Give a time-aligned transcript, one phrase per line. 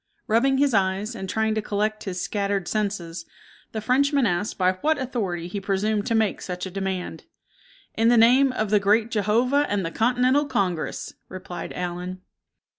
[0.25, 3.23] Rubbing his eyes, and trying to collect his scattered senses,
[3.71, 7.25] the Frenchman asked by what authority he presumed to make such a demand.
[7.93, 12.21] "In the name of the Great Jehovah and the Continental Congress!" replied Allen.